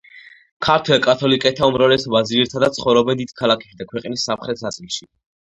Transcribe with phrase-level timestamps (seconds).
[0.67, 5.07] ქართველ კათოლიკეთა უმრავლესობა ძირითადად ცხოვრობენ დიდ ქალაქებში და ქვეყნის სამხრეთ ნაწილში.